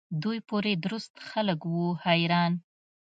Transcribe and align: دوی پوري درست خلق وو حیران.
دوی 0.23 0.39
پوري 0.49 0.73
درست 0.85 1.13
خلق 1.29 1.59
وو 1.71 1.87
حیران. 2.05 2.53